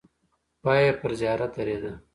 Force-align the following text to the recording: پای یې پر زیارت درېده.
پای 0.63 0.79
یې 0.87 0.91
پر 0.99 1.11
زیارت 1.19 1.51
درېده. 1.57 1.91